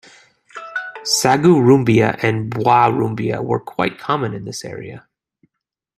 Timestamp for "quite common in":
3.59-4.45